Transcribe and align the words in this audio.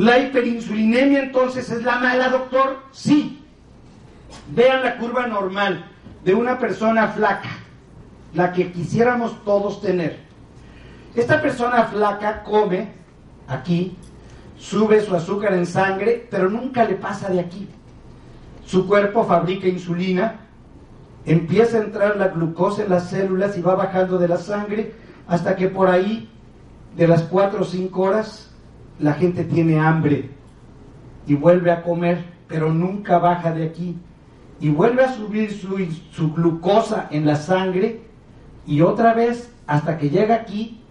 ¿La 0.00 0.18
hiperinsulinemia 0.18 1.24
entonces 1.24 1.68
es 1.70 1.82
la 1.82 1.98
mala, 1.98 2.30
doctor? 2.30 2.78
Sí. 2.90 3.44
Vean 4.48 4.82
la 4.82 4.96
curva 4.96 5.26
normal 5.26 5.84
de 6.24 6.32
una 6.32 6.58
persona 6.58 7.08
flaca, 7.08 7.50
la 8.32 8.50
que 8.50 8.72
quisiéramos 8.72 9.44
todos 9.44 9.82
tener. 9.82 10.20
Esta 11.14 11.42
persona 11.42 11.84
flaca 11.84 12.42
come 12.44 12.92
aquí, 13.46 13.94
sube 14.56 15.02
su 15.02 15.14
azúcar 15.14 15.52
en 15.52 15.66
sangre, 15.66 16.26
pero 16.30 16.48
nunca 16.48 16.84
le 16.84 16.94
pasa 16.94 17.28
de 17.28 17.40
aquí. 17.40 17.68
Su 18.64 18.88
cuerpo 18.88 19.24
fabrica 19.24 19.68
insulina, 19.68 20.46
empieza 21.26 21.76
a 21.76 21.82
entrar 21.82 22.16
la 22.16 22.28
glucosa 22.28 22.84
en 22.84 22.88
las 22.88 23.10
células 23.10 23.58
y 23.58 23.60
va 23.60 23.74
bajando 23.74 24.16
de 24.16 24.28
la 24.28 24.38
sangre 24.38 24.94
hasta 25.28 25.56
que 25.56 25.68
por 25.68 25.90
ahí, 25.90 26.30
de 26.96 27.06
las 27.06 27.20
4 27.24 27.60
o 27.60 27.64
5 27.64 28.00
horas, 28.00 28.49
la 29.00 29.14
gente 29.14 29.44
tiene 29.44 29.78
hambre 29.78 30.30
y 31.26 31.34
vuelve 31.34 31.70
a 31.72 31.82
comer, 31.82 32.24
pero 32.48 32.72
nunca 32.72 33.18
baja 33.18 33.52
de 33.52 33.64
aquí. 33.64 33.96
Y 34.60 34.68
vuelve 34.68 35.04
a 35.04 35.12
subir 35.14 35.52
su, 35.52 35.78
su 36.12 36.32
glucosa 36.32 37.08
en 37.10 37.26
la 37.26 37.36
sangre 37.36 38.02
y 38.66 38.82
otra 38.82 39.14
vez, 39.14 39.50
hasta 39.66 39.96
que 39.96 40.10
llega 40.10 40.34
aquí, 40.34 40.82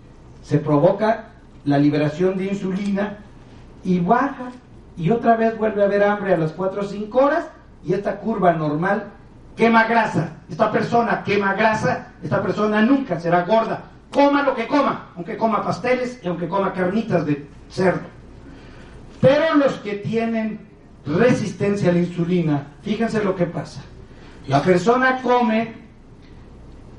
se 0.42 0.58
provoca 0.58 1.30
la 1.66 1.78
liberación 1.78 2.38
de 2.38 2.46
insulina 2.46 3.18
y 3.84 4.00
baja 4.00 4.52
y 4.98 5.12
otra 5.12 5.36
vez 5.36 5.58
vuelve 5.58 5.82
a 5.82 5.86
haber 5.86 6.04
hambre 6.04 6.34
a 6.34 6.38
las 6.38 6.52
4 6.52 6.82
o 6.82 6.84
5 6.84 7.18
horas 7.18 7.48
y 7.86 7.94
esta 7.94 8.18
curva 8.18 8.54
normal 8.54 9.04
quema 9.56 9.86
grasa. 9.86 10.38
Esta 10.50 10.72
persona 10.72 11.24
quema 11.24 11.54
grasa, 11.54 12.08
esta 12.24 12.42
persona 12.42 12.82
nunca 12.82 13.20
será 13.20 13.44
gorda. 13.44 13.84
Coma 14.12 14.44
lo 14.44 14.56
que 14.56 14.68
coma, 14.68 15.10
aunque 15.16 15.38
coma 15.38 15.64
pasteles 15.64 16.20
y 16.24 16.28
aunque 16.28 16.48
coma 16.48 16.74
carnitas 16.74 17.26
de 17.26 17.48
cerdo. 17.70 18.08
Pero 19.22 19.56
los 19.56 19.74
que 19.76 19.96
tienen 19.96 20.60
resistencia 21.06 21.90
a 21.90 21.94
la 21.94 22.00
insulina, 22.00 22.68
fíjense 22.82 23.24
lo 23.24 23.36
que 23.36 23.46
pasa. 23.46 23.82
La 24.48 24.62
persona 24.64 25.22
come, 25.22 25.74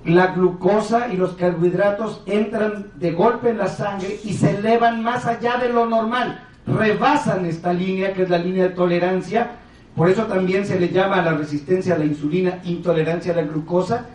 la 0.04 0.28
glucosa 0.28 1.08
y 1.12 1.16
los 1.16 1.32
carbohidratos 1.32 2.22
entran 2.26 2.92
de 2.94 3.12
golpe 3.12 3.50
en 3.50 3.58
la 3.58 3.68
sangre 3.68 4.20
y 4.24 4.34
se 4.34 4.56
elevan 4.56 5.02
más 5.02 5.26
allá 5.26 5.56
de 5.56 5.70
lo 5.70 5.86
normal. 5.86 6.46
Rebasan 6.66 7.44
esta 7.46 7.72
línea, 7.72 8.12
que 8.12 8.22
es 8.22 8.30
la 8.30 8.38
línea 8.38 8.64
de 8.64 8.70
tolerancia. 8.70 9.52
Por 9.96 10.08
eso 10.08 10.24
también 10.24 10.64
se 10.64 10.78
le 10.78 10.90
llama 10.90 11.16
a 11.16 11.22
la 11.22 11.32
resistencia 11.32 11.94
a 11.94 11.98
la 11.98 12.04
insulina 12.04 12.60
intolerancia 12.64 13.32
a 13.32 13.36
la 13.36 13.42
glucosa 13.42 14.06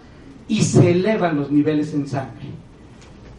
y 0.47 0.63
se 0.63 0.91
elevan 0.91 1.35
los 1.35 1.51
niveles 1.51 1.93
en 1.93 2.07
sangre. 2.07 2.64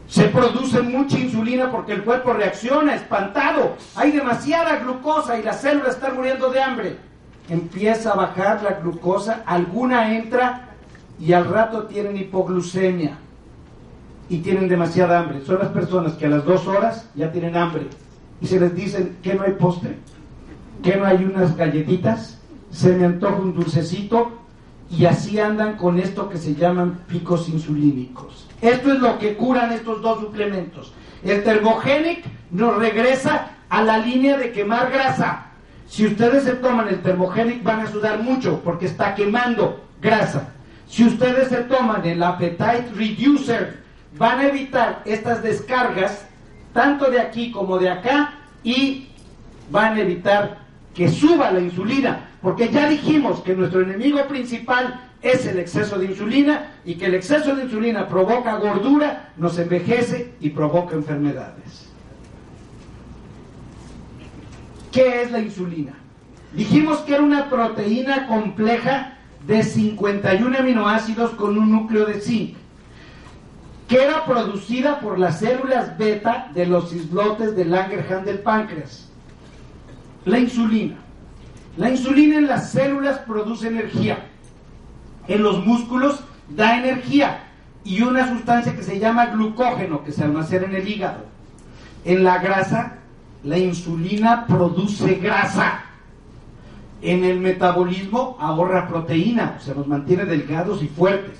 Se 0.08 0.28
produce 0.28 0.82
mucha 0.82 1.18
insulina 1.18 1.70
porque 1.70 1.92
el 1.92 2.04
cuerpo 2.04 2.32
reacciona 2.32 2.94
espantado. 2.94 3.76
Hay 3.96 4.12
demasiada 4.12 4.78
glucosa 4.78 5.38
y 5.38 5.42
las 5.42 5.60
células 5.60 5.94
están 5.94 6.14
muriendo 6.14 6.50
de 6.50 6.62
hambre. 6.62 6.96
Empieza 7.48 8.12
a 8.12 8.16
bajar 8.16 8.62
la 8.62 8.74
glucosa, 8.80 9.42
alguna 9.46 10.16
entra 10.16 10.70
y 11.18 11.32
al 11.32 11.48
rato 11.48 11.84
tienen 11.84 12.16
hipoglucemia 12.16 13.18
y 14.28 14.38
tienen 14.38 14.68
demasiada 14.68 15.20
hambre. 15.20 15.44
Son 15.44 15.58
las 15.58 15.68
personas 15.68 16.14
que 16.14 16.26
a 16.26 16.30
las 16.30 16.44
dos 16.44 16.66
horas 16.66 17.08
ya 17.14 17.32
tienen 17.32 17.56
hambre 17.56 17.86
y 18.40 18.46
se 18.46 18.60
les 18.60 18.74
dicen 18.74 19.16
que 19.22 19.34
no 19.34 19.42
hay 19.42 19.52
postre, 19.52 19.96
que 20.82 20.96
no 20.96 21.06
hay 21.06 21.24
unas 21.24 21.56
galletitas, 21.56 22.38
se 22.70 22.94
me 22.96 23.06
antoja 23.06 23.36
un 23.36 23.54
dulcecito 23.54 24.32
y 24.90 25.04
así 25.06 25.38
andan 25.38 25.76
con 25.76 25.98
esto 25.98 26.28
que 26.28 26.38
se 26.38 26.54
llaman 26.54 27.00
picos 27.08 27.48
insulínicos. 27.48 28.46
Esto 28.60 28.92
es 28.92 29.00
lo 29.00 29.18
que 29.18 29.34
curan 29.34 29.72
estos 29.72 30.00
dos 30.00 30.20
suplementos. 30.20 30.92
El 31.24 31.42
Thermogenic 31.42 32.24
nos 32.50 32.76
regresa 32.76 33.50
a 33.68 33.82
la 33.82 33.98
línea 33.98 34.36
de 34.36 34.52
quemar 34.52 34.90
grasa. 34.90 35.46
Si 35.88 36.06
ustedes 36.06 36.44
se 36.44 36.54
toman 36.54 36.88
el 36.88 37.02
Thermogenic 37.02 37.62
van 37.62 37.80
a 37.80 37.90
sudar 37.90 38.22
mucho 38.22 38.60
porque 38.62 38.86
está 38.86 39.14
quemando 39.14 39.84
grasa. 40.00 40.50
Si 40.88 41.04
ustedes 41.04 41.48
se 41.48 41.62
toman 41.62 42.04
el 42.06 42.22
Appetite 42.22 42.90
Reducer 42.94 43.82
van 44.18 44.40
a 44.40 44.48
evitar 44.48 45.02
estas 45.04 45.42
descargas 45.42 46.26
tanto 46.72 47.10
de 47.10 47.20
aquí 47.20 47.50
como 47.50 47.78
de 47.78 47.90
acá 47.90 48.34
y 48.62 49.08
van 49.70 49.94
a 49.94 50.00
evitar 50.00 50.65
que 50.96 51.10
suba 51.10 51.50
la 51.50 51.60
insulina, 51.60 52.30
porque 52.40 52.70
ya 52.70 52.88
dijimos 52.88 53.40
que 53.40 53.54
nuestro 53.54 53.82
enemigo 53.82 54.26
principal 54.28 54.98
es 55.20 55.44
el 55.44 55.58
exceso 55.58 55.98
de 55.98 56.06
insulina 56.06 56.72
y 56.86 56.94
que 56.94 57.04
el 57.04 57.14
exceso 57.14 57.54
de 57.54 57.64
insulina 57.64 58.08
provoca 58.08 58.56
gordura, 58.56 59.32
nos 59.36 59.58
envejece 59.58 60.32
y 60.40 60.50
provoca 60.50 60.96
enfermedades. 60.96 61.90
¿Qué 64.90 65.20
es 65.20 65.30
la 65.30 65.40
insulina? 65.40 65.92
Dijimos 66.54 67.00
que 67.00 67.12
era 67.12 67.22
una 67.22 67.50
proteína 67.50 68.26
compleja 68.26 69.18
de 69.46 69.62
51 69.62 70.58
aminoácidos 70.58 71.32
con 71.32 71.58
un 71.58 71.70
núcleo 71.70 72.06
de 72.06 72.22
zinc, 72.22 72.56
que 73.86 74.02
era 74.02 74.24
producida 74.24 75.00
por 75.00 75.18
las 75.18 75.40
células 75.40 75.98
beta 75.98 76.50
de 76.54 76.64
los 76.64 76.94
islotes 76.94 77.54
de 77.54 77.66
Langerhans 77.66 78.24
del 78.24 78.38
páncreas. 78.38 79.10
La 80.26 80.38
insulina. 80.38 80.96
La 81.78 81.90
insulina 81.90 82.36
en 82.36 82.46
las 82.46 82.70
células 82.70 83.18
produce 83.20 83.68
energía 83.68 84.18
en 85.28 85.42
los 85.42 85.64
músculos 85.64 86.20
da 86.48 86.78
energía 86.78 87.44
y 87.84 88.02
una 88.02 88.28
sustancia 88.28 88.74
que 88.74 88.82
se 88.82 88.98
llama 88.98 89.26
glucógeno 89.26 90.04
que 90.04 90.12
se 90.12 90.24
almacena 90.24 90.66
en 90.66 90.74
el 90.76 90.88
hígado. 90.88 91.24
En 92.04 92.24
la 92.24 92.38
grasa, 92.38 92.98
la 93.42 93.58
insulina 93.58 94.46
produce 94.46 95.14
grasa. 95.14 95.82
En 97.02 97.24
el 97.24 97.40
metabolismo 97.40 98.36
ahorra 98.40 98.88
proteína, 98.88 99.58
se 99.60 99.74
nos 99.74 99.86
mantiene 99.86 100.24
delgados 100.24 100.82
y 100.82 100.88
fuertes. 100.88 101.38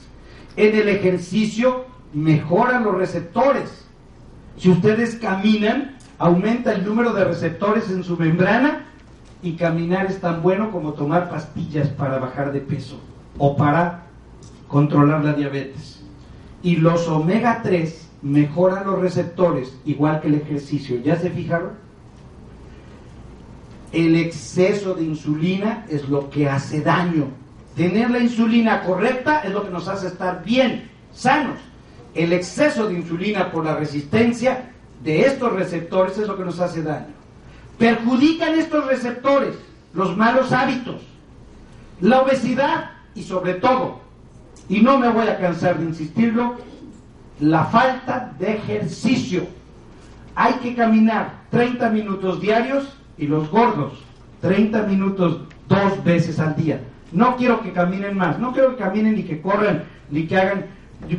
En 0.57 0.77
el 0.77 0.89
ejercicio 0.89 1.87
mejora 2.13 2.81
los 2.81 2.95
receptores. 2.97 3.87
Si 4.57 4.71
ustedes 4.71 5.17
caminan, 5.17 5.96
aumenta 6.19 6.73
el 6.73 6.85
número 6.85 7.13
de 7.13 7.25
receptores 7.25 7.91
en 7.91 8.05
su 8.05 8.17
membrana 8.17 8.87
y 9.43 9.53
caminar 9.53 10.07
es 10.07 10.21
tan 10.21 10.43
bueno 10.43 10.71
como 10.71 10.95
tomar 10.95 11.29
pastillas 11.29 11.89
para 11.89 12.19
bajar 12.19 12.53
de 12.53 12.61
peso 12.61 12.99
o 13.39 13.57
para 13.57 14.07
controlar 14.69 15.25
la 15.25 15.35
diabetes. 15.35 16.03
Y 16.63 16.77
los 16.77 17.07
omega 17.09 17.61
3 17.63 18.09
mejoran 18.23 18.87
los 18.87 18.99
receptores, 18.99 19.77
igual 19.85 20.21
que 20.21 20.29
el 20.29 20.37
ejercicio. 20.37 21.01
¿Ya 21.03 21.17
se 21.17 21.31
fijaron? 21.31 21.73
El 23.93 24.17
exceso 24.17 24.95
de 24.95 25.05
insulina 25.05 25.87
es 25.89 26.09
lo 26.09 26.29
que 26.31 26.49
hace 26.49 26.81
daño. 26.81 27.29
Tener 27.77 28.11
la 28.11 28.19
insulina 28.19 28.83
correcta 28.83 29.41
es 29.41 29.53
lo 29.53 29.63
que 29.63 29.71
nos 29.71 29.87
hace 29.87 30.09
estar 30.09 30.43
bien, 30.45 30.91
sanos. 31.13 31.59
El 32.15 32.33
exceso 32.33 32.89
de 32.89 32.95
insulina 32.95 33.53
por 33.53 33.65
la 33.65 33.77
resistencia 33.77 34.73
de 35.03 35.23
estos 35.23 35.53
receptores 35.53 36.19
es 36.19 36.27
lo 36.27 36.37
que 36.37 36.45
nos 36.45 36.61
hace 36.61 36.83
daño. 36.83 37.15
Perjudican 37.79 38.55
estos 38.55 38.87
receptores 38.87 39.57
los 39.93 40.17
malos 40.17 40.53
hábitos, 40.53 41.03
la 42.01 42.21
obesidad, 42.21 42.91
y 43.15 43.23
sobre 43.23 43.55
todo, 43.55 44.01
y 44.69 44.81
no 44.81 44.99
me 44.99 45.09
voy 45.09 45.27
a 45.27 45.39
cansar 45.39 45.79
de 45.79 45.87
insistirlo, 45.87 46.57
la 47.41 47.65
falta 47.65 48.35
de 48.39 48.57
ejercicio. 48.57 49.47
Hay 50.35 50.55
que 50.55 50.75
caminar 50.75 51.45
30 51.51 51.89
minutos 51.91 52.41
diarios 52.41 52.95
y 53.17 53.27
los 53.27 53.51
gordos 53.51 54.07
30 54.41 54.83
minutos 54.83 55.41
dos 55.69 56.05
veces 56.05 56.39
al 56.39 56.57
día. 56.57 56.81
No 57.13 57.37
quiero 57.37 57.63
que 57.63 57.73
caminen 57.73 58.17
más, 58.17 58.39
no 58.39 58.53
quiero 58.53 58.77
que 58.77 58.83
caminen 58.83 59.17
ni 59.17 59.23
que 59.25 59.41
corran, 59.41 59.85
ni 60.11 60.27
que 60.27 60.37
hagan... 60.37 60.67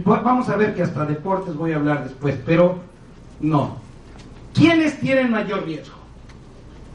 Vamos 0.03 0.49
a 0.49 0.55
ver 0.55 0.73
que 0.73 0.83
hasta 0.83 1.05
deportes 1.05 1.55
voy 1.55 1.71
a 1.71 1.77
hablar 1.77 2.03
después, 2.03 2.37
pero 2.45 2.79
no. 3.39 3.77
¿Quiénes 4.53 4.99
tienen 4.99 5.31
mayor 5.31 5.65
riesgo? 5.65 5.95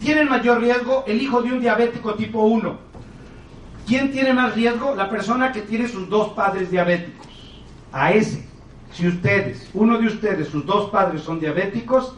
Tienen 0.01 0.29
mayor 0.29 0.61
riesgo 0.61 1.05
el 1.07 1.23
hijo 1.23 1.43
de 1.43 1.53
un 1.53 1.61
diabético 1.61 2.15
tipo 2.15 2.43
1 2.43 2.93
¿Quién 3.87 4.13
tiene 4.13 4.33
más 4.33 4.55
riesgo? 4.55 4.95
La 4.95 5.11
persona 5.11 5.53
que 5.53 5.63
tiene 5.63 5.89
sus 5.89 6.09
dos 6.09 6.29
padres 6.31 6.71
diabéticos. 6.71 7.27
A 7.93 8.13
ese. 8.13 8.47
Si 8.93 9.07
ustedes, 9.07 9.69
uno 9.75 9.99
de 9.99 10.07
ustedes, 10.07 10.49
sus 10.49 10.65
dos 10.67 10.91
padres 10.91 11.23
son 11.23 11.41
diabéticos, 11.41 12.15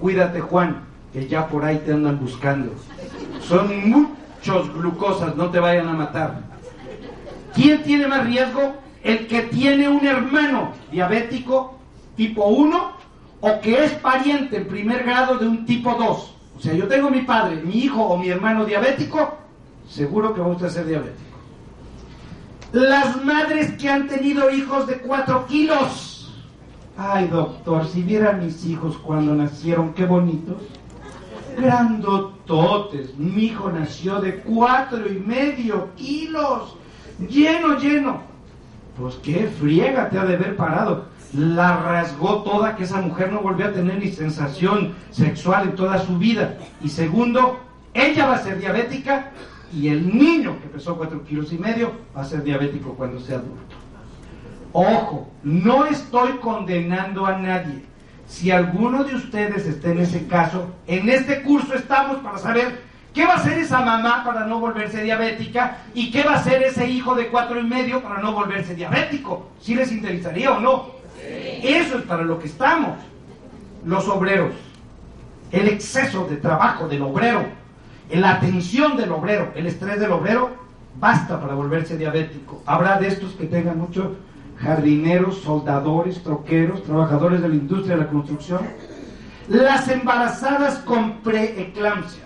cuídate 0.00 0.40
Juan, 0.40 0.84
que 1.12 1.26
ya 1.26 1.48
por 1.48 1.64
ahí 1.64 1.82
te 1.84 1.92
andan 1.92 2.18
buscando. 2.18 2.72
Son 3.40 3.90
muchos 3.90 4.72
glucosas, 4.72 5.36
no 5.36 5.50
te 5.50 5.58
vayan 5.58 5.88
a 5.88 5.94
matar. 5.94 6.40
¿Quién 7.54 7.82
tiene 7.82 8.06
más 8.06 8.24
riesgo? 8.24 8.76
El 9.02 9.26
que 9.26 9.42
tiene 9.42 9.88
un 9.88 10.06
hermano 10.06 10.72
diabético 10.90 11.78
tipo 12.16 12.46
1 12.46 12.92
o 13.46 13.60
que 13.60 13.84
es 13.84 13.92
pariente 13.92 14.56
en 14.56 14.66
primer 14.66 15.04
grado 15.04 15.36
de 15.36 15.46
un 15.46 15.66
tipo 15.66 15.94
2. 15.94 16.34
O 16.56 16.60
sea, 16.60 16.72
yo 16.72 16.88
tengo 16.88 17.10
mi 17.10 17.20
padre, 17.22 17.56
mi 17.56 17.74
hijo 17.74 18.02
o 18.02 18.16
mi 18.16 18.30
hermano 18.30 18.64
diabético, 18.64 19.36
seguro 19.86 20.32
que 20.32 20.40
va 20.40 20.46
usted 20.46 20.66
a 20.66 20.70
ser 20.70 20.86
diabético. 20.86 21.20
Las 22.72 23.22
madres 23.22 23.72
que 23.72 23.90
han 23.90 24.08
tenido 24.08 24.50
hijos 24.50 24.86
de 24.86 24.98
4 24.98 25.46
kilos. 25.46 26.32
Ay, 26.96 27.28
doctor, 27.28 27.86
si 27.86 28.02
viera 28.02 28.32
mis 28.32 28.64
hijos 28.64 28.96
cuando 28.96 29.34
nacieron, 29.34 29.92
qué 29.92 30.06
bonitos. 30.06 30.62
Grandototes. 31.54 33.14
Mi 33.18 33.44
hijo 33.44 33.70
nació 33.70 34.22
de 34.22 34.38
cuatro 34.38 35.06
y 35.06 35.18
medio 35.18 35.90
kilos. 35.96 36.76
Lleno, 37.28 37.78
lleno. 37.78 38.22
Pues 38.98 39.16
qué 39.16 39.52
friega 39.60 40.08
te 40.08 40.18
ha 40.18 40.24
de 40.24 40.34
haber 40.36 40.56
parado. 40.56 41.13
La 41.36 41.76
rasgó 41.76 42.42
toda, 42.42 42.76
que 42.76 42.84
esa 42.84 43.00
mujer 43.00 43.32
no 43.32 43.40
volvió 43.40 43.66
a 43.66 43.72
tener 43.72 43.98
ni 43.98 44.12
sensación 44.12 44.94
sexual 45.10 45.68
en 45.68 45.74
toda 45.74 45.98
su 45.98 46.16
vida. 46.18 46.56
Y 46.82 46.88
segundo, 46.88 47.58
ella 47.92 48.26
va 48.26 48.34
a 48.34 48.42
ser 48.42 48.58
diabética 48.58 49.32
y 49.72 49.88
el 49.88 50.16
niño 50.16 50.60
que 50.60 50.68
pesó 50.68 50.96
cuatro 50.96 51.24
kilos 51.24 51.52
y 51.52 51.58
medio 51.58 51.92
va 52.16 52.22
a 52.22 52.24
ser 52.24 52.44
diabético 52.44 52.94
cuando 52.94 53.18
sea 53.18 53.38
adulto. 53.38 53.76
Ojo, 54.72 55.28
no 55.42 55.86
estoy 55.86 56.32
condenando 56.34 57.26
a 57.26 57.38
nadie. 57.38 57.84
Si 58.26 58.50
alguno 58.50 59.04
de 59.04 59.14
ustedes 59.14 59.66
está 59.66 59.90
en 59.90 59.98
ese 59.98 60.26
caso, 60.26 60.68
en 60.86 61.08
este 61.08 61.42
curso 61.42 61.74
estamos 61.74 62.18
para 62.18 62.38
saber 62.38 62.82
qué 63.12 63.24
va 63.24 63.34
a 63.34 63.36
hacer 63.36 63.58
esa 63.58 63.80
mamá 63.80 64.24
para 64.24 64.46
no 64.46 64.58
volverse 64.58 65.02
diabética 65.02 65.78
y 65.94 66.10
qué 66.10 66.22
va 66.22 66.32
a 66.32 66.36
hacer 66.36 66.62
ese 66.62 66.88
hijo 66.88 67.14
de 67.14 67.28
cuatro 67.28 67.60
y 67.60 67.64
medio 67.64 68.02
para 68.02 68.20
no 68.20 68.32
volverse 68.32 68.74
diabético. 68.74 69.50
¿Si 69.60 69.74
les 69.74 69.92
interesaría 69.92 70.52
o 70.52 70.60
no? 70.60 71.03
Eso 71.64 71.96
es 71.96 72.04
para 72.04 72.24
lo 72.24 72.38
que 72.38 72.46
estamos. 72.46 72.98
Los 73.86 74.06
obreros, 74.08 74.52
el 75.50 75.68
exceso 75.68 76.26
de 76.26 76.36
trabajo 76.36 76.88
del 76.88 77.00
obrero, 77.00 77.42
la 78.12 78.32
atención 78.32 78.98
del 78.98 79.12
obrero, 79.12 79.50
el 79.54 79.66
estrés 79.66 79.98
del 79.98 80.12
obrero, 80.12 80.50
basta 81.00 81.40
para 81.40 81.54
volverse 81.54 81.96
diabético. 81.96 82.62
Habrá 82.66 82.98
de 82.98 83.08
estos 83.08 83.32
que 83.32 83.46
tengan 83.46 83.78
mucho 83.78 84.14
jardineros, 84.58 85.38
soldadores, 85.38 86.22
troqueros, 86.22 86.82
trabajadores 86.82 87.40
de 87.40 87.48
la 87.48 87.54
industria 87.54 87.96
de 87.96 88.02
la 88.02 88.10
construcción. 88.10 88.60
Las 89.48 89.88
embarazadas 89.88 90.78
con 90.80 91.20
preeclampsia. 91.20 92.24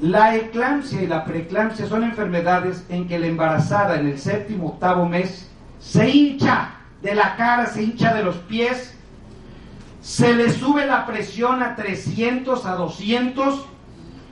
La 0.00 0.34
eclampsia 0.34 1.02
y 1.02 1.06
la 1.06 1.26
preeclampsia 1.26 1.86
son 1.86 2.04
enfermedades 2.04 2.86
en 2.88 3.06
que 3.06 3.18
la 3.18 3.26
embarazada 3.26 4.00
en 4.00 4.06
el 4.06 4.18
séptimo, 4.18 4.68
octavo 4.68 5.06
mes 5.06 5.46
se 5.78 6.08
hincha 6.08 6.79
de 7.02 7.14
la 7.14 7.36
cara, 7.36 7.66
se 7.66 7.82
hincha 7.82 8.14
de 8.14 8.22
los 8.22 8.36
pies, 8.36 8.94
se 10.02 10.34
le 10.34 10.50
sube 10.50 10.86
la 10.86 11.06
presión 11.06 11.62
a 11.62 11.76
300, 11.76 12.64
a 12.66 12.74
200, 12.74 13.66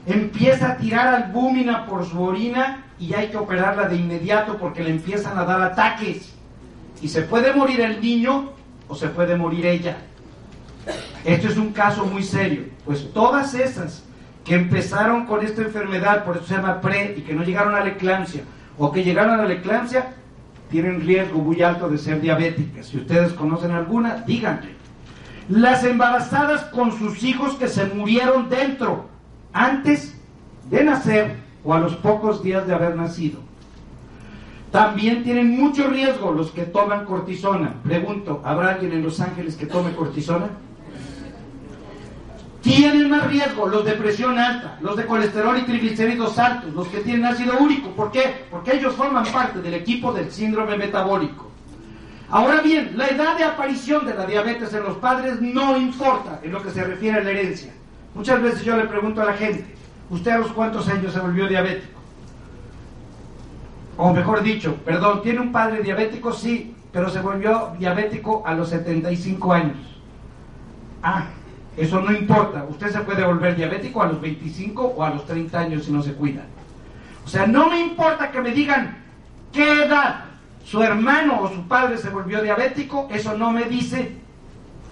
empieza 0.05 0.71
a 0.71 0.77
tirar 0.77 1.13
albúmina 1.13 1.85
por 1.85 2.05
su 2.05 2.21
orina 2.21 2.85
y 2.99 3.13
hay 3.13 3.29
que 3.29 3.37
operarla 3.37 3.87
de 3.87 3.95
inmediato 3.95 4.57
porque 4.57 4.83
le 4.83 4.91
empiezan 4.91 5.37
a 5.37 5.45
dar 5.45 5.61
ataques. 5.61 6.33
Y 7.01 7.07
se 7.07 7.21
puede 7.21 7.53
morir 7.53 7.81
el 7.81 8.01
niño 8.01 8.51
o 8.87 8.95
se 8.95 9.07
puede 9.07 9.35
morir 9.35 9.65
ella. 9.65 9.97
Esto 11.23 11.47
es 11.47 11.57
un 11.57 11.71
caso 11.71 12.05
muy 12.05 12.23
serio. 12.23 12.65
Pues 12.85 13.13
todas 13.13 13.53
esas 13.53 14.03
que 14.43 14.55
empezaron 14.55 15.25
con 15.25 15.45
esta 15.45 15.61
enfermedad, 15.61 16.25
por 16.25 16.37
eso 16.37 16.47
se 16.47 16.55
llama 16.55 16.81
pre, 16.81 17.15
y 17.17 17.21
que 17.21 17.33
no 17.33 17.43
llegaron 17.43 17.75
a 17.75 17.81
la 17.81 17.89
eclampsia, 17.89 18.41
o 18.77 18.91
que 18.91 19.03
llegaron 19.03 19.39
a 19.39 19.45
la 19.45 19.53
eclampsia, 19.53 20.13
tienen 20.69 21.01
riesgo 21.01 21.39
muy 21.39 21.61
alto 21.61 21.89
de 21.89 21.97
ser 21.97 22.21
diabéticas. 22.21 22.87
Si 22.87 22.97
ustedes 22.97 23.33
conocen 23.33 23.71
alguna, 23.71 24.23
díganle. 24.25 24.75
Las 25.49 25.83
embarazadas 25.83 26.63
con 26.65 26.91
sus 26.91 27.23
hijos 27.23 27.55
que 27.55 27.67
se 27.67 27.85
murieron 27.85 28.49
dentro, 28.49 29.07
antes 29.51 30.15
de 30.69 30.83
nacer 30.83 31.37
o 31.63 31.73
a 31.73 31.79
los 31.79 31.95
pocos 31.95 32.43
días 32.43 32.67
de 32.67 32.73
haber 32.73 32.95
nacido. 32.95 33.39
También 34.71 35.23
tienen 35.23 35.59
mucho 35.59 35.87
riesgo 35.87 36.31
los 36.31 36.51
que 36.51 36.63
toman 36.63 37.05
cortisona. 37.05 37.73
Pregunto, 37.83 38.41
¿habrá 38.45 38.73
alguien 38.73 38.93
en 38.93 39.01
Los 39.01 39.19
Ángeles 39.19 39.55
que 39.55 39.65
tome 39.65 39.95
cortisona? 39.95 40.49
Tienen 42.69 43.09
más 43.09 43.25
riesgo 43.25 43.67
los 43.67 43.83
de 43.83 43.93
presión 43.93 44.37
alta, 44.37 44.77
los 44.81 44.95
de 44.95 45.07
colesterol 45.07 45.57
y 45.57 45.63
triglicéridos 45.63 46.37
altos, 46.37 46.71
los 46.75 46.87
que 46.89 46.99
tienen 46.99 47.25
ácido 47.25 47.57
úrico. 47.59 47.89
¿Por 47.95 48.11
qué? 48.11 48.45
Porque 48.51 48.75
ellos 48.75 48.93
forman 48.93 49.25
parte 49.25 49.59
del 49.59 49.73
equipo 49.73 50.13
del 50.13 50.31
síndrome 50.31 50.77
metabólico. 50.77 51.49
Ahora 52.29 52.61
bien, 52.61 52.91
la 52.95 53.07
edad 53.07 53.35
de 53.35 53.43
aparición 53.43 54.05
de 54.05 54.13
la 54.13 54.27
diabetes 54.27 54.71
en 54.75 54.83
los 54.83 54.97
padres 54.97 55.41
no 55.41 55.77
importa 55.77 56.41
en 56.43 56.51
lo 56.51 56.61
que 56.61 56.69
se 56.69 56.83
refiere 56.83 57.17
a 57.17 57.23
la 57.23 57.31
herencia. 57.31 57.73
Muchas 58.13 58.39
veces 58.39 58.63
yo 58.63 58.77
le 58.77 58.85
pregunto 58.85 59.23
a 59.23 59.25
la 59.25 59.33
gente, 59.33 59.65
¿usted 60.11 60.29
a 60.29 60.37
los 60.37 60.51
cuántos 60.51 60.87
años 60.89 61.11
se 61.11 61.19
volvió 61.19 61.47
diabético? 61.47 61.99
O 63.97 64.13
mejor 64.13 64.43
dicho, 64.43 64.75
perdón, 64.85 65.23
¿tiene 65.23 65.39
un 65.39 65.51
padre 65.51 65.81
diabético? 65.81 66.31
Sí, 66.33 66.75
pero 66.93 67.09
se 67.09 67.19
volvió 67.19 67.71
diabético 67.79 68.43
a 68.45 68.53
los 68.53 68.69
75 68.69 69.53
años. 69.53 69.77
Ah, 71.01 71.29
eso 71.77 72.01
no 72.01 72.11
importa. 72.11 72.65
Usted 72.69 72.91
se 72.91 72.99
puede 73.01 73.25
volver 73.25 73.55
diabético 73.55 74.01
a 74.01 74.07
los 74.07 74.21
25 74.21 74.83
o 74.83 75.03
a 75.03 75.11
los 75.11 75.25
30 75.25 75.59
años 75.59 75.85
si 75.85 75.91
no 75.91 76.01
se 76.01 76.13
cuida. 76.13 76.43
O 77.25 77.27
sea, 77.27 77.45
no 77.47 77.69
me 77.69 77.79
importa 77.79 78.31
que 78.31 78.41
me 78.41 78.51
digan 78.51 78.97
qué 79.51 79.83
edad 79.83 80.25
su 80.65 80.83
hermano 80.83 81.41
o 81.41 81.49
su 81.49 81.67
padre 81.67 81.97
se 81.97 82.09
volvió 82.09 82.41
diabético, 82.41 83.07
eso 83.11 83.37
no 83.37 83.51
me 83.51 83.63
dice 83.63 84.11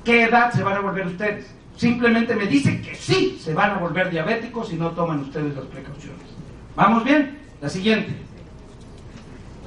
qué 0.03 0.23
edad 0.23 0.51
se 0.51 0.63
van 0.63 0.77
a 0.77 0.79
volver 0.79 1.07
ustedes. 1.07 1.47
Simplemente 1.75 2.35
me 2.35 2.47
dice 2.47 2.81
que 2.81 2.95
sí 2.95 3.37
se 3.39 3.53
van 3.53 3.71
a 3.71 3.77
volver 3.77 4.09
diabéticos 4.09 4.69
si 4.69 4.75
no 4.75 4.91
toman 4.91 5.19
ustedes 5.19 5.55
las 5.55 5.65
precauciones. 5.65 6.25
¿Vamos 6.75 7.03
bien? 7.03 7.37
La 7.61 7.69
siguiente. 7.69 8.15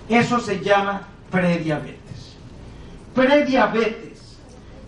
Eso 0.09 0.41
se 0.41 0.61
llama 0.61 1.03
prediabetes. 1.31 2.37
Prediabetes 3.15 4.10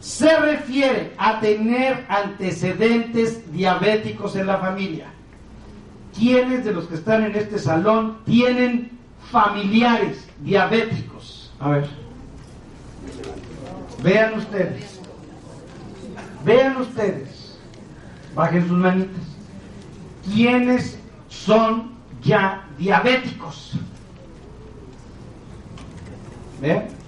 se 0.03 0.37
refiere 0.37 1.15
a 1.17 1.39
tener 1.39 2.05
antecedentes 2.09 3.53
diabéticos 3.53 4.35
en 4.35 4.49
la 4.49 4.59
familia. 4.59 5.07
¿Quiénes 6.19 6.65
de 6.65 6.73
los 6.73 6.87
que 6.89 6.97
están 6.97 7.23
en 7.23 7.37
este 7.37 7.57
salón 7.61 8.19
tienen 8.27 8.99
familiares 9.31 10.27
diabéticos? 10.41 11.53
A 11.61 11.69
ver. 11.69 11.89
Vean 14.03 14.35
ustedes. 14.39 15.01
Vean 16.45 16.79
ustedes. 16.79 17.57
Bajen 18.35 18.67
sus 18.67 18.79
manitas. 18.79 19.23
¿Quiénes 20.25 20.99
son 21.29 21.93
ya 22.25 22.67
diabéticos? 22.77 23.75
¿Ven? 26.61 27.02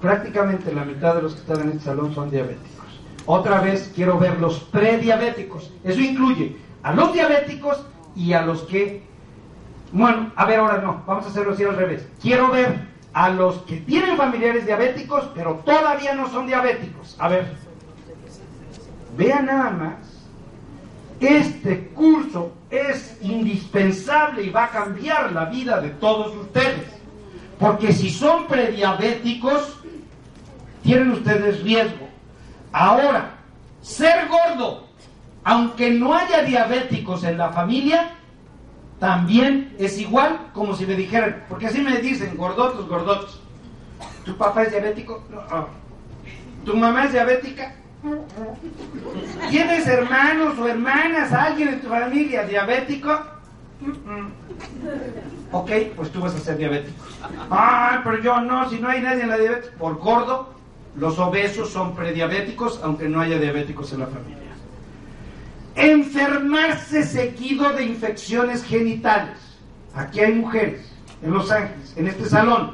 Prácticamente 0.00 0.72
la 0.72 0.84
mitad 0.84 1.16
de 1.16 1.22
los 1.22 1.34
que 1.34 1.40
están 1.40 1.60
en 1.60 1.68
este 1.70 1.84
salón 1.84 2.14
son 2.14 2.30
diabéticos. 2.30 2.80
Otra 3.26 3.60
vez 3.60 3.92
quiero 3.94 4.18
ver 4.18 4.40
los 4.40 4.60
prediabéticos. 4.60 5.70
Eso 5.84 6.00
incluye 6.00 6.56
a 6.82 6.92
los 6.92 7.12
diabéticos 7.12 7.84
y 8.16 8.32
a 8.32 8.42
los 8.42 8.62
que... 8.62 9.04
Bueno, 9.92 10.32
a 10.36 10.44
ver, 10.46 10.60
ahora 10.60 10.78
no, 10.78 11.02
vamos 11.06 11.26
a 11.26 11.28
hacerlo 11.28 11.52
así 11.52 11.64
al 11.64 11.76
revés. 11.76 12.08
Quiero 12.22 12.50
ver 12.50 12.88
a 13.12 13.28
los 13.28 13.58
que 13.62 13.78
tienen 13.78 14.16
familiares 14.16 14.64
diabéticos, 14.64 15.28
pero 15.34 15.56
todavía 15.64 16.14
no 16.14 16.30
son 16.30 16.46
diabéticos. 16.46 17.16
A 17.18 17.28
ver, 17.28 17.54
vean 19.16 19.46
nada 19.46 19.70
más. 19.70 19.94
Este 21.20 21.88
curso 21.88 22.52
es 22.70 23.18
indispensable 23.20 24.44
y 24.44 24.50
va 24.50 24.64
a 24.64 24.70
cambiar 24.70 25.32
la 25.32 25.44
vida 25.46 25.80
de 25.80 25.90
todos 25.90 26.34
ustedes. 26.34 26.86
Porque 27.58 27.92
si 27.92 28.08
son 28.08 28.46
prediabéticos, 28.46 29.79
tienen 30.90 31.12
ustedes 31.12 31.62
riesgo. 31.62 32.08
Ahora, 32.72 33.36
ser 33.80 34.26
gordo, 34.26 34.88
aunque 35.44 35.90
no 35.92 36.14
haya 36.14 36.42
diabéticos 36.42 37.22
en 37.22 37.38
la 37.38 37.50
familia, 37.50 38.10
también 38.98 39.72
es 39.78 39.98
igual 39.98 40.48
como 40.52 40.74
si 40.74 40.86
me 40.86 40.94
dijeran, 40.94 41.44
porque 41.48 41.68
así 41.68 41.80
me 41.80 41.98
dicen, 41.98 42.36
gordotos, 42.36 42.88
gordotos. 42.88 43.40
¿Tu 44.24 44.36
papá 44.36 44.64
es 44.64 44.72
diabético? 44.72 45.22
No. 45.30 45.68
¿Tu 46.64 46.76
mamá 46.76 47.04
es 47.04 47.12
diabética? 47.12 47.72
¿Tienes 49.48 49.86
hermanos 49.86 50.58
o 50.58 50.66
hermanas, 50.66 51.32
alguien 51.32 51.68
en 51.68 51.80
tu 51.82 51.88
familia 51.88 52.44
diabético? 52.44 53.16
Ok, 55.52 55.70
pues 55.94 56.10
tú 56.10 56.20
vas 56.20 56.34
a 56.34 56.38
ser 56.38 56.56
diabético. 56.56 57.04
Ay, 57.48 58.00
pero 58.02 58.20
yo 58.20 58.40
no, 58.40 58.68
si 58.68 58.80
no 58.80 58.88
hay 58.88 59.00
nadie 59.00 59.22
en 59.22 59.28
la 59.28 59.38
diabetes. 59.38 59.70
Por 59.78 59.96
gordo, 59.98 60.59
los 60.96 61.18
obesos 61.18 61.70
son 61.70 61.94
prediabéticos, 61.94 62.80
aunque 62.82 63.08
no 63.08 63.20
haya 63.20 63.38
diabéticos 63.38 63.92
en 63.92 64.00
la 64.00 64.06
familia. 64.06 64.38
Enfermarse 65.76 67.04
seguido 67.04 67.72
de 67.72 67.84
infecciones 67.84 68.64
genitales. 68.64 69.38
Aquí 69.94 70.20
hay 70.20 70.34
mujeres, 70.34 70.90
en 71.22 71.32
Los 71.32 71.50
Ángeles, 71.50 71.94
en 71.96 72.08
este 72.08 72.26
salón, 72.26 72.72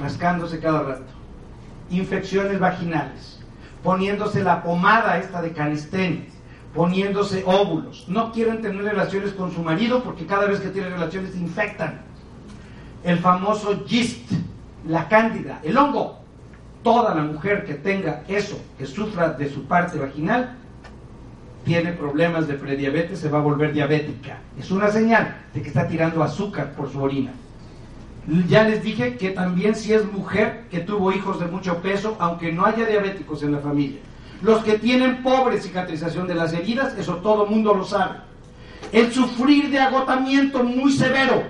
rascándose 0.00 0.58
cada 0.60 0.82
rato. 0.82 1.12
Infecciones 1.90 2.58
vaginales, 2.58 3.40
poniéndose 3.82 4.42
la 4.42 4.62
pomada 4.62 5.18
esta 5.18 5.42
de 5.42 5.52
canistén, 5.52 6.28
poniéndose 6.74 7.42
óvulos. 7.46 8.08
No 8.08 8.32
quieren 8.32 8.62
tener 8.62 8.84
relaciones 8.84 9.32
con 9.32 9.52
su 9.52 9.62
marido 9.62 10.02
porque 10.02 10.26
cada 10.26 10.46
vez 10.46 10.60
que 10.60 10.68
tienen 10.68 10.92
relaciones 10.92 11.32
se 11.32 11.38
infectan. 11.38 12.00
El 13.04 13.18
famoso 13.18 13.84
gist, 13.86 14.30
la 14.86 15.08
cándida, 15.08 15.60
el 15.62 15.76
hongo. 15.76 16.18
Toda 16.82 17.14
la 17.14 17.22
mujer 17.22 17.64
que 17.64 17.74
tenga 17.74 18.24
eso, 18.26 18.60
que 18.76 18.86
sufra 18.86 19.30
de 19.30 19.48
su 19.48 19.64
parte 19.64 19.98
vaginal, 19.98 20.56
tiene 21.64 21.92
problemas 21.92 22.48
de 22.48 22.54
prediabetes, 22.54 23.20
se 23.20 23.28
va 23.28 23.38
a 23.38 23.42
volver 23.42 23.72
diabética. 23.72 24.38
Es 24.58 24.70
una 24.72 24.88
señal 24.88 25.36
de 25.54 25.62
que 25.62 25.68
está 25.68 25.86
tirando 25.86 26.22
azúcar 26.24 26.72
por 26.72 26.90
su 26.90 27.00
orina. 27.00 27.30
Ya 28.48 28.64
les 28.64 28.82
dije 28.82 29.16
que 29.16 29.30
también 29.30 29.74
si 29.74 29.92
es 29.92 30.10
mujer 30.12 30.64
que 30.70 30.80
tuvo 30.80 31.12
hijos 31.12 31.38
de 31.38 31.46
mucho 31.46 31.78
peso, 31.78 32.16
aunque 32.18 32.52
no 32.52 32.66
haya 32.66 32.84
diabéticos 32.84 33.42
en 33.44 33.52
la 33.52 33.58
familia. 33.58 34.00
Los 34.42 34.64
que 34.64 34.78
tienen 34.78 35.22
pobre 35.22 35.60
cicatrización 35.60 36.26
de 36.26 36.34
las 36.34 36.52
heridas, 36.52 36.96
eso 36.98 37.16
todo 37.16 37.46
mundo 37.46 37.74
lo 37.74 37.84
sabe. 37.84 38.18
El 38.90 39.12
sufrir 39.12 39.70
de 39.70 39.78
agotamiento 39.78 40.64
muy 40.64 40.92
severo. 40.92 41.44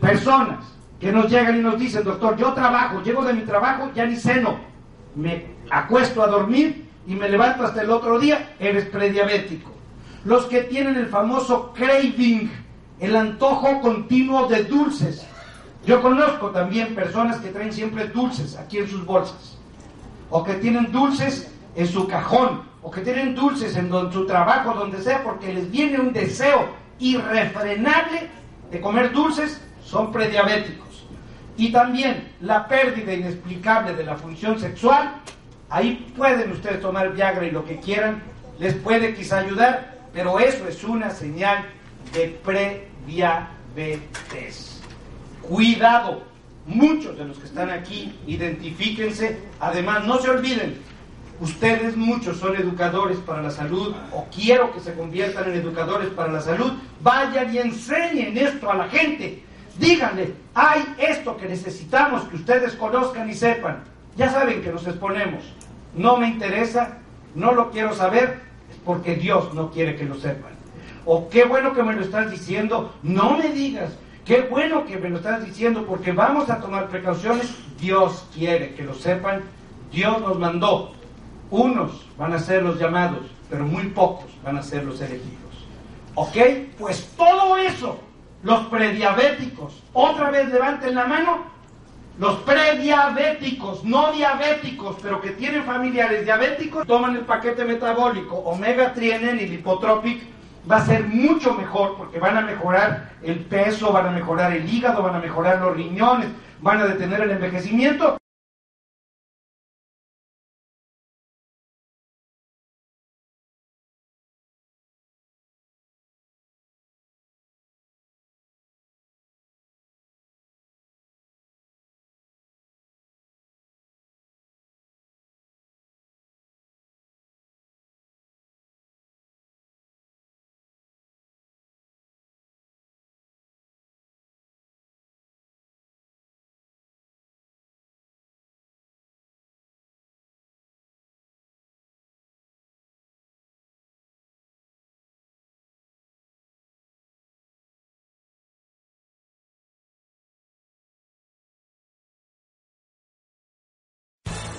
Personas 0.00 0.77
que 1.00 1.12
nos 1.12 1.30
llegan 1.30 1.56
y 1.56 1.60
nos 1.60 1.78
dicen, 1.78 2.04
doctor, 2.04 2.36
yo 2.36 2.52
trabajo, 2.52 3.02
llego 3.02 3.24
de 3.24 3.32
mi 3.32 3.42
trabajo, 3.42 3.90
ya 3.94 4.04
ni 4.04 4.16
ceno, 4.16 4.58
me 5.14 5.46
acuesto 5.70 6.22
a 6.22 6.26
dormir 6.26 6.88
y 7.06 7.14
me 7.14 7.28
levanto 7.28 7.64
hasta 7.64 7.82
el 7.82 7.90
otro 7.90 8.18
día, 8.18 8.54
eres 8.58 8.86
prediabético. 8.86 9.70
Los 10.24 10.46
que 10.46 10.62
tienen 10.62 10.96
el 10.96 11.06
famoso 11.06 11.72
craving, 11.72 12.50
el 13.00 13.16
antojo 13.16 13.80
continuo 13.80 14.48
de 14.48 14.64
dulces. 14.64 15.24
Yo 15.86 16.02
conozco 16.02 16.50
también 16.50 16.94
personas 16.94 17.38
que 17.38 17.48
traen 17.48 17.72
siempre 17.72 18.08
dulces 18.08 18.56
aquí 18.56 18.78
en 18.78 18.88
sus 18.88 19.06
bolsas, 19.06 19.56
o 20.30 20.42
que 20.42 20.54
tienen 20.54 20.90
dulces 20.90 21.50
en 21.76 21.86
su 21.86 22.08
cajón, 22.08 22.62
o 22.82 22.90
que 22.90 23.00
tienen 23.02 23.34
dulces 23.34 23.76
en 23.76 23.90
su 24.12 24.26
trabajo, 24.26 24.74
donde 24.74 25.00
sea, 25.00 25.22
porque 25.22 25.54
les 25.54 25.70
viene 25.70 26.00
un 26.00 26.12
deseo 26.12 26.68
irrefrenable 26.98 28.28
de 28.70 28.80
comer 28.80 29.12
dulces, 29.12 29.62
son 29.84 30.12
prediabéticos. 30.12 30.87
Y 31.58 31.70
también 31.72 32.32
la 32.40 32.66
pérdida 32.68 33.12
inexplicable 33.12 33.94
de 33.94 34.04
la 34.04 34.16
función 34.16 34.60
sexual, 34.60 35.16
ahí 35.68 36.10
pueden 36.16 36.52
ustedes 36.52 36.80
tomar 36.80 37.12
Viagra 37.12 37.44
y 37.44 37.50
lo 37.50 37.64
que 37.64 37.80
quieran, 37.80 38.22
les 38.60 38.74
puede 38.74 39.12
quizá 39.12 39.38
ayudar, 39.38 39.98
pero 40.12 40.38
eso 40.38 40.68
es 40.68 40.84
una 40.84 41.10
señal 41.10 41.64
de 42.12 42.38
prediabetes. 42.44 44.80
Cuidado, 45.42 46.22
muchos 46.64 47.18
de 47.18 47.24
los 47.24 47.38
que 47.38 47.46
están 47.46 47.70
aquí, 47.70 48.16
identifíquense, 48.28 49.40
además 49.58 50.06
no 50.06 50.18
se 50.18 50.30
olviden, 50.30 50.78
ustedes 51.40 51.96
muchos 51.96 52.38
son 52.38 52.54
educadores 52.54 53.18
para 53.18 53.42
la 53.42 53.50
salud 53.50 53.96
o 54.12 54.28
quiero 54.32 54.72
que 54.72 54.78
se 54.78 54.94
conviertan 54.94 55.50
en 55.50 55.56
educadores 55.56 56.10
para 56.10 56.30
la 56.30 56.40
salud, 56.40 56.74
vayan 57.02 57.52
y 57.52 57.58
enseñen 57.58 58.38
esto 58.38 58.70
a 58.70 58.76
la 58.76 58.88
gente. 58.88 59.47
Díganle, 59.78 60.34
hay 60.54 60.82
esto 60.98 61.36
que 61.36 61.48
necesitamos 61.48 62.24
que 62.24 62.36
ustedes 62.36 62.74
conozcan 62.74 63.30
y 63.30 63.34
sepan. 63.34 63.84
Ya 64.16 64.30
saben 64.30 64.62
que 64.62 64.72
nos 64.72 64.86
exponemos. 64.86 65.44
No 65.94 66.16
me 66.16 66.28
interesa, 66.28 66.98
no 67.34 67.52
lo 67.52 67.70
quiero 67.70 67.94
saber, 67.94 68.40
es 68.70 68.76
porque 68.84 69.14
Dios 69.14 69.54
no 69.54 69.70
quiere 69.70 69.96
que 69.96 70.04
lo 70.04 70.16
sepan. 70.16 70.52
O 71.04 71.28
qué 71.28 71.44
bueno 71.44 71.72
que 71.72 71.82
me 71.82 71.94
lo 71.94 72.02
estás 72.02 72.30
diciendo, 72.30 72.92
no 73.02 73.38
me 73.38 73.50
digas, 73.50 73.92
qué 74.24 74.42
bueno 74.42 74.84
que 74.84 74.98
me 74.98 75.08
lo 75.08 75.18
estás 75.18 75.44
diciendo 75.44 75.86
porque 75.86 76.12
vamos 76.12 76.50
a 76.50 76.60
tomar 76.60 76.88
precauciones. 76.88 77.54
Dios 77.80 78.26
quiere 78.34 78.74
que 78.74 78.82
lo 78.82 78.94
sepan, 78.94 79.42
Dios 79.92 80.20
nos 80.20 80.38
mandó 80.38 80.92
unos 81.50 82.06
van 82.18 82.32
a 82.32 82.38
ser 82.38 82.62
los 82.62 82.78
llamados, 82.78 83.26
pero 83.48 83.64
muy 83.64 83.84
pocos 83.84 84.26
van 84.44 84.58
a 84.58 84.62
ser 84.62 84.84
los 84.84 85.00
elegidos. 85.00 85.38
¿Ok? 86.14 86.36
Pues 86.78 87.08
todo 87.16 87.56
eso, 87.56 87.98
los 88.42 88.66
prediabéticos, 88.66 89.82
otra 89.92 90.30
vez 90.30 90.48
levanten 90.48 90.94
la 90.94 91.06
mano, 91.06 91.38
los 92.18 92.36
prediabéticos, 92.40 93.84
no 93.84 94.12
diabéticos, 94.12 94.96
pero 95.02 95.20
que 95.20 95.30
tienen 95.30 95.64
familiares 95.64 96.24
diabéticos, 96.24 96.86
toman 96.86 97.16
el 97.16 97.22
paquete 97.22 97.64
metabólico 97.64 98.36
omega 98.36 98.92
trienen 98.92 99.38
y 99.38 99.46
lipotropic, 99.46 100.22
va 100.70 100.76
a 100.76 100.86
ser 100.86 101.04
mucho 101.04 101.54
mejor 101.54 101.96
porque 101.96 102.18
van 102.18 102.36
a 102.36 102.42
mejorar 102.42 103.10
el 103.22 103.40
peso, 103.40 103.92
van 103.92 104.06
a 104.06 104.10
mejorar 104.10 104.52
el 104.52 104.68
hígado, 104.68 105.02
van 105.02 105.14
a 105.14 105.20
mejorar 105.20 105.60
los 105.60 105.76
riñones, 105.76 106.28
van 106.60 106.80
a 106.80 106.86
detener 106.86 107.20
el 107.22 107.30
envejecimiento 107.30 108.18